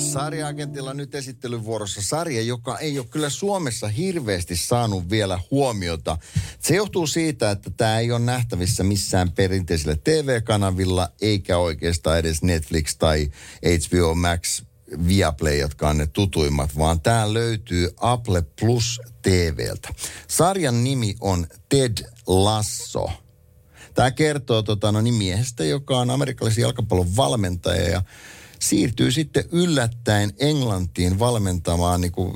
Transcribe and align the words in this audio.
Sarja-agentilla 0.00 0.94
nyt 0.94 1.14
esittelyvuorossa 1.14 2.02
sarja, 2.02 2.42
joka 2.42 2.78
ei 2.78 2.98
ole 2.98 3.06
kyllä 3.10 3.30
Suomessa 3.30 3.88
hirveästi 3.88 4.56
saanut 4.56 5.10
vielä 5.10 5.40
huomiota. 5.50 6.18
Se 6.60 6.76
johtuu 6.76 7.06
siitä, 7.06 7.50
että 7.50 7.70
tämä 7.70 7.98
ei 7.98 8.12
ole 8.12 8.20
nähtävissä 8.20 8.84
missään 8.84 9.32
perinteisellä 9.32 9.96
TV-kanavilla, 10.04 11.08
eikä 11.20 11.58
oikeastaan 11.58 12.18
edes 12.18 12.42
Netflix 12.42 12.96
tai 12.98 13.30
HBO 13.62 14.14
Max 14.14 14.62
Viaplay, 15.08 15.56
jotka 15.56 15.88
on 15.88 15.98
ne 15.98 16.06
tutuimmat, 16.06 16.78
vaan 16.78 17.00
tämä 17.00 17.34
löytyy 17.34 17.90
Apple 17.96 18.42
Plus 18.60 19.00
TVltä. 19.22 19.88
Sarjan 20.28 20.84
nimi 20.84 21.14
on 21.20 21.46
Ted 21.68 21.98
Lasso. 22.26 23.10
Tämä 23.94 24.10
kertoo 24.10 24.62
tota, 24.62 24.92
no, 24.92 25.00
niin 25.00 25.14
miehestä, 25.14 25.64
joka 25.64 25.98
on 25.98 26.10
amerikkalaisen 26.10 26.62
jalkapallon 26.62 27.16
valmentaja 27.16 27.88
ja 27.88 28.02
siirtyy 28.62 29.10
sitten 29.10 29.44
yllättäen 29.52 30.32
Englantiin 30.38 31.18
valmentamaan 31.18 32.00
niin 32.00 32.12
kuin 32.12 32.32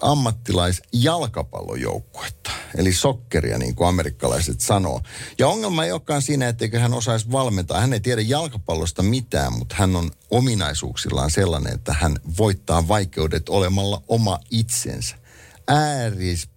ammattilaisjalkapallojoukkuetta. 0.00 2.50
Eli 2.76 2.92
sokkeria, 2.92 3.58
niin 3.58 3.74
kuin 3.74 3.88
amerikkalaiset 3.88 4.60
sanoo. 4.60 5.00
Ja 5.38 5.48
ongelma 5.48 5.84
ei 5.84 5.92
olekaan 5.92 6.22
siinä, 6.22 6.48
etteikö 6.48 6.80
hän 6.80 6.94
osaisi 6.94 7.32
valmentaa. 7.32 7.80
Hän 7.80 7.92
ei 7.92 8.00
tiedä 8.00 8.20
jalkapallosta 8.20 9.02
mitään, 9.02 9.52
mutta 9.52 9.74
hän 9.78 9.96
on 9.96 10.10
ominaisuuksillaan 10.30 11.30
sellainen, 11.30 11.74
että 11.74 11.92
hän 11.92 12.16
voittaa 12.38 12.88
vaikeudet 12.88 13.48
olemalla 13.48 14.02
oma 14.08 14.38
itsensä 14.50 15.16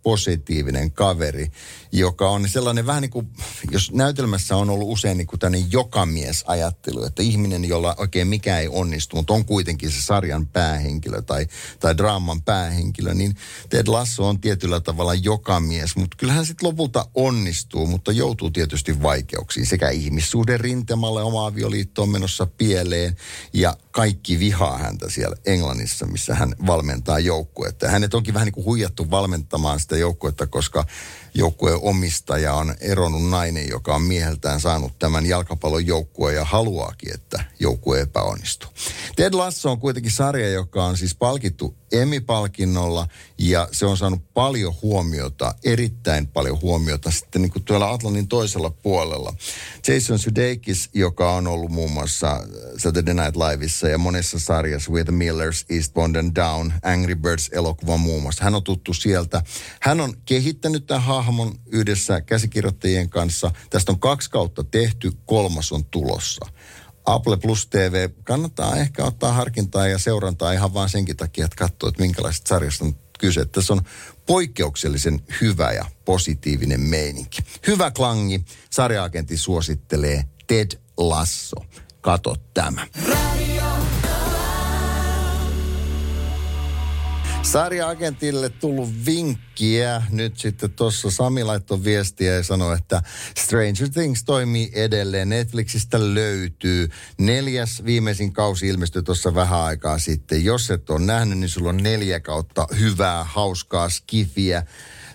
äärispositiivinen 0.04 0.92
kaveri, 0.92 1.52
joka 1.92 2.30
on 2.30 2.50
sellainen 2.50 2.86
vähän 2.86 3.02
niin 3.02 3.12
kuin, 3.12 3.28
jos 3.72 3.92
näytelmässä 3.92 4.56
on 4.56 4.70
ollut 4.70 4.88
usein 4.92 5.18
niin 5.18 5.28
kuin 5.28 5.40
tämmöinen 5.40 5.72
jokamies-ajattelu, 5.72 7.06
että 7.06 7.24
ihminen, 7.24 7.66
jolla 7.66 7.96
oikein 7.98 8.28
mikään 8.28 8.62
ei 8.62 8.68
onnistu, 8.68 9.16
mutta 9.16 9.34
on 9.34 9.46
kuitenkin 9.46 9.92
se 9.92 10.02
sarjan 10.02 10.48
päähenkilö 10.48 11.22
tai, 11.22 11.48
tai 11.80 11.98
draaman 11.98 12.42
päähenkilö, 12.42 13.14
niin 13.14 13.36
Ted 13.70 13.88
Lasso 13.88 14.28
on 14.28 14.42
tietyllä 14.42 14.80
tavalla 14.80 15.14
jokamies, 15.14 15.96
mutta 15.96 16.18
kyllähän 16.18 16.46
sitten 16.46 16.70
lopulta 16.70 17.06
onnistuu, 17.16 17.88
mutta 17.88 18.12
joutuu 18.12 18.52
tietysti 18.52 19.02
vaikeuksiin 19.02 19.66
sekä 19.66 19.90
ihmissuhden 19.90 20.60
rintemalle, 20.60 21.24
oma 21.24 21.46
avioliitto 21.46 22.04
on 22.04 22.10
menossa 22.10 22.46
pieleen 22.46 23.18
ja 23.54 23.78
kaikki 23.92 24.40
vihaa 24.40 24.78
häntä 24.78 25.10
siellä 25.10 25.36
Englannissa, 25.46 26.06
missä 26.06 26.36
hän 26.36 26.56
valmentaa 26.68 27.20
joukkuetta. 27.20 27.90
Hänet 27.90 28.14
onkin 28.14 28.34
vähän 28.34 28.46
niin 28.46 28.54
kuin 28.54 28.66
huijattu 28.66 29.12
valmentamaan 29.12 29.80
sitä 29.80 29.93
joukkuetta, 29.96 30.48
koska 30.48 30.86
joukkueen 31.34 31.80
omistaja 31.82 32.54
on 32.54 32.76
eronnut 32.80 33.30
nainen, 33.30 33.70
joka 33.70 33.96
on 33.96 34.02
mieheltään 34.02 34.60
saanut 34.60 35.00
tämän 35.00 35.26
jalkapallon 35.26 35.86
joukkueen 35.86 36.36
ja 36.36 36.46
haluaakin, 36.46 37.14
että 37.14 37.44
joukkue 37.60 38.02
epäonnistuu. 38.02 38.70
Ted 39.16 39.34
Lasso 39.34 39.72
on 39.72 39.80
kuitenkin 39.80 40.12
sarja, 40.12 40.50
joka 40.50 40.86
on 40.86 40.98
siis 40.98 41.16
palkittu 41.16 41.76
Emmy-palkinnolla 41.92 43.08
ja 43.38 43.68
se 43.72 43.86
on 43.86 43.98
saanut 43.98 44.34
paljon 44.34 44.74
huomiota, 44.82 45.56
erittäin 45.64 46.28
paljon 46.28 46.62
huomiota 46.62 47.12
sitten 47.12 47.42
niin 47.42 47.52
kuin 47.52 47.64
tuolla 47.64 47.92
Atlantin 47.92 48.28
toisella 48.28 48.70
puolella. 48.70 49.34
Jason 49.88 50.20
Sudeikis, 50.20 50.90
joka 50.94 51.32
on 51.32 51.48
ollut 51.48 51.72
muun 51.72 51.92
muassa 51.92 52.48
Saturday 52.78 53.14
Night 53.14 53.36
Liveissa 53.36 53.90
ja 53.90 53.98
monessa 53.98 54.40
sarjassa, 54.40 54.92
With 54.92 55.06
the 55.06 55.12
Millers, 55.12 55.66
Eastbound 55.70 56.16
and 56.16 56.36
Down, 56.36 56.74
Angry 56.84 57.16
Birds-elokuva 57.16 57.98
muun 57.98 58.22
muassa. 58.22 58.44
Hän 58.44 58.56
on 58.56 58.64
tuttu 58.64 58.94
sieltä. 58.94 59.42
Hän 59.82 60.02
on 60.02 60.14
kehittänyt 60.26 60.88
tämän 60.88 61.04
hahmon 61.24 61.56
yhdessä 61.66 62.22
käsikirjoittajien 62.22 63.10
kanssa. 63.10 63.52
Tästä 63.70 63.92
on 63.92 64.00
kaksi 64.00 64.30
kautta 64.30 64.64
tehty, 64.64 65.12
kolmas 65.26 65.72
on 65.72 65.86
tulossa. 65.86 66.46
Apple 67.06 67.38
Plus 67.38 67.68
TV 67.68 68.10
kannattaa 68.24 68.76
ehkä 68.76 69.04
ottaa 69.04 69.34
harkintaa 69.34 69.88
ja 69.88 69.98
seurantaa 69.98 70.52
ihan 70.52 70.74
vaan 70.74 70.90
senkin 70.90 71.18
takia, 71.18 71.46
että 71.46 71.56
katsoo, 71.56 71.90
että 71.90 72.02
minkälaisesta 72.02 72.50
sarjasta 72.50 72.86
on 72.86 72.96
kyse. 73.20 73.46
Tässä 73.46 73.74
on 73.74 73.82
poikkeuksellisen 74.26 75.20
hyvä 75.42 75.72
ja 75.72 75.86
positiivinen 76.06 76.80
meininki. 76.80 77.42
Hyvä 77.68 77.92
klangi. 77.92 78.46
Sarjaagentti 78.70 79.38
suosittelee 79.38 80.24
Ted 80.48 80.72
Lasso. 80.98 81.56
Kato 82.02 82.36
tämä. 82.54 82.88
Sarja-agentille 87.44 88.50
tullut 88.50 88.90
vinkkiä. 89.06 90.04
Nyt 90.10 90.38
sitten 90.38 90.72
tuossa 90.72 91.12
Sami 91.12 91.44
laittoi 91.44 91.84
viestiä 91.84 92.34
ja 92.34 92.44
sanoi, 92.44 92.78
että 92.78 93.02
Stranger 93.38 93.90
Things 93.90 94.24
toimii 94.24 94.72
edelleen. 94.74 95.30
Netflixistä 95.30 96.14
löytyy. 96.14 96.90
Neljäs 97.18 97.84
viimeisin 97.86 98.34
kausi 98.34 98.68
ilmestyi 98.68 99.04
tuossa 99.04 99.36
vähän 99.36 99.60
aikaa 99.60 100.00
sitten. 100.00 100.46
Jos 100.46 100.72
et 100.72 100.90
ole 100.90 101.00
nähnyt, 101.06 101.38
niin 101.38 101.50
sulla 101.50 101.70
on 101.70 101.78
neljä 101.78 102.20
kautta 102.20 102.68
hyvää, 102.80 103.24
hauskaa 103.24 103.90
skifiä 103.90 104.66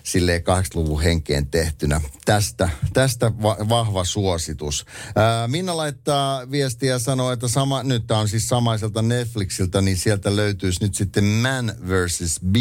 silleen 0.03 0.41
80-luvun 0.41 1.01
henkeen 1.01 1.47
tehtynä. 1.47 2.01
Tästä, 2.25 2.69
tästä 2.93 3.31
va- 3.41 3.57
vahva 3.69 4.03
suositus. 4.03 4.85
Ää, 5.15 5.47
Minna 5.47 5.77
laittaa 5.77 6.51
viestiä 6.51 6.91
ja 6.91 6.99
sanoo, 6.99 7.31
että 7.31 7.47
sama, 7.47 7.83
nyt 7.83 8.07
tämä 8.07 8.19
on 8.19 8.29
siis 8.29 8.47
samaiselta 8.47 9.01
Netflixiltä, 9.01 9.81
niin 9.81 9.97
sieltä 9.97 10.35
löytyisi 10.35 10.83
nyt 10.83 10.95
sitten 10.95 11.23
Man 11.23 11.73
vs. 11.87 12.39
B. 12.51 12.55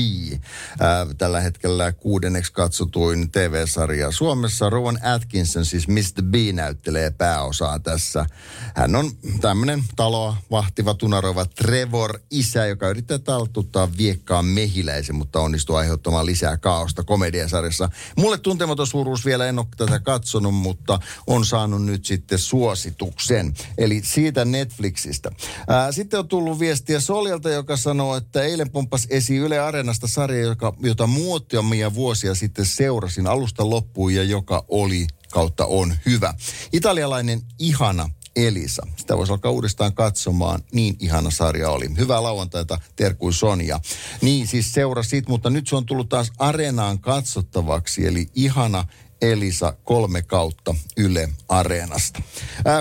Ää, 0.81 1.07
tällä 1.19 1.41
hetkellä 1.41 1.93
kuudenneksi 1.93 2.53
katsotuin 2.53 3.31
TV-sarja 3.31 4.13
Suomessa. 4.13 4.71
Rowan 4.71 4.99
Atkinson, 5.03 5.65
siis 5.65 5.89
Mr. 5.89 6.23
B, 6.23 6.35
näyttelee 6.53 7.11
pääosaa 7.11 7.79
tässä. 7.79 8.27
Hän 8.75 8.97
on 8.97 9.11
tämmöinen 9.41 9.83
taloa 9.97 10.37
vahtiva, 10.51 10.95
tunaroiva 10.95 11.47
Trevor 11.47 12.19
isä, 12.31 12.67
joka 12.67 12.89
yrittää 12.89 13.19
taltuttaa 13.19 13.89
viekkaan 13.99 14.45
mehiläisen, 14.45 15.15
mutta 15.15 15.41
onnistuu 15.41 15.77
aiheuttamaan 15.77 16.27
lisää 16.27 16.57
kaaosta 16.57 17.05
komedia 17.05 17.28
komediasarjassa. 17.29 17.89
Mulle 18.17 18.39
tuntematon 18.39 18.87
suuruus 18.87 19.25
vielä 19.25 19.47
en 19.47 19.59
ole 19.59 19.67
tätä 19.77 20.01
katsonut, 20.01 20.55
mutta 20.55 21.01
on 21.27 21.45
saanut 21.45 21.85
nyt 21.85 22.05
sitten 22.05 22.39
suosituksen. 22.39 23.55
Eli 23.79 24.03
siitä 24.05 24.45
Netflixistä. 24.45 25.31
Ää, 25.69 25.93
sitten 25.93 26.19
on 26.19 26.29
tullut 26.29 26.59
viestiä 26.59 27.01
Soljalta, 27.01 27.51
joka 27.51 27.77
sanoo, 27.77 28.17
että 28.17 28.43
eilen 28.43 28.71
pomppas 28.71 29.07
esiin 29.11 29.43
Yle 29.43 29.59
Areenasta 29.59 30.07
sarja, 30.07 30.41
joka, 30.41 30.73
jota 30.81 31.07
muutamia 31.07 31.95
vuosia 31.95 32.35
sitten 32.35 32.67
seurasin 32.67 33.27
alusta 33.27 33.71
loppuun 33.71 34.15
ja 34.15 34.23
joka 34.23 34.65
oli 34.69 35.07
kautta 35.33 35.67
on 35.67 35.95
hyvä. 36.07 36.35
Italialainen 36.73 37.43
ihana 37.59 38.11
Elisa. 38.37 38.83
Sitä 38.97 39.17
voisi 39.17 39.33
alkaa 39.33 39.51
uudestaan 39.51 39.95
katsomaan. 39.95 40.65
Niin 40.73 40.97
ihana 41.01 41.31
sarja 41.31 41.71
oli. 41.71 41.87
Hyvää 41.99 42.23
lauantaita, 42.23 42.81
terkui 42.97 43.33
Sonja. 43.33 43.81
Niin 44.23 44.47
siis 44.47 44.73
seurasit, 44.73 45.29
mutta 45.29 45.51
nyt 45.51 45.69
se 45.69 45.77
on 45.77 45.87
tullut 45.87 46.09
taas 46.09 46.33
areenaan 46.39 46.99
katsottavaksi. 46.99 48.07
Eli 48.07 48.31
ihana 48.35 48.85
Elisa 49.23 49.77
kolme 49.85 50.23
kautta 50.23 50.75
Yle 50.97 51.29
Areenasta. 51.49 52.23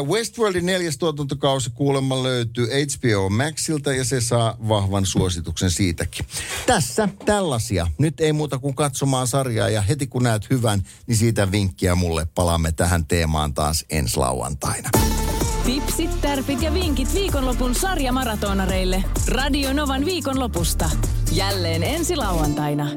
Westworldin 0.08 0.66
neljäs 0.66 0.98
tuotantokausi 0.98 1.70
kuulemma 1.70 2.24
löytyy 2.24 2.68
HBO 2.68 3.30
Maxilta 3.30 3.94
ja 3.94 4.06
se 4.06 4.22
saa 4.22 4.58
vahvan 4.68 5.06
suosituksen 5.06 5.72
siitäkin. 5.72 6.26
Tässä 6.66 7.10
tällaisia. 7.26 7.88
Nyt 7.98 8.20
ei 8.20 8.34
muuta 8.34 8.60
kuin 8.60 8.76
katsomaan 8.76 9.28
sarjaa 9.28 9.70
ja 9.70 9.82
heti 9.82 10.08
kun 10.08 10.24
näet 10.24 10.50
hyvän, 10.50 10.84
niin 11.08 11.18
siitä 11.18 11.52
vinkkiä 11.52 11.96
mulle. 11.96 12.28
Palaamme 12.36 12.72
tähän 12.72 13.06
teemaan 13.06 13.54
taas 13.54 13.86
ensi 13.90 14.18
lauantaina. 14.18 14.90
Tipsit, 15.68 16.22
tärpit 16.22 16.62
ja 16.62 16.74
vinkit 16.74 17.14
viikonlopun 17.14 17.76
sarjamaratonareille. 17.76 19.04
Radio 19.28 19.74
Novan 19.74 20.06
viikonlopusta. 20.06 20.90
Jälleen 21.32 21.84
ensi 21.84 22.16
lauantaina. 22.16 22.88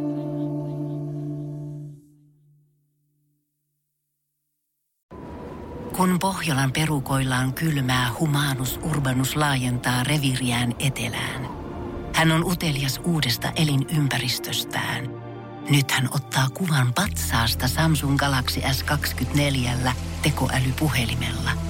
Kun 5.96 6.18
Pohjolan 6.20 6.72
perukoillaan 6.72 7.54
kylmää, 7.54 8.10
humanus 8.20 8.80
urbanus 8.82 9.36
laajentaa 9.36 10.04
reviriään 10.04 10.74
etelään. 10.78 11.48
Hän 12.14 12.32
on 12.32 12.44
utelias 12.44 13.00
uudesta 13.04 13.52
elinympäristöstään. 13.56 15.04
Nyt 15.70 15.90
hän 15.90 16.08
ottaa 16.14 16.48
kuvan 16.54 16.92
patsaasta 16.94 17.68
Samsung 17.68 18.16
Galaxy 18.16 18.60
S24 18.60 19.90
tekoälypuhelimella– 20.22 21.50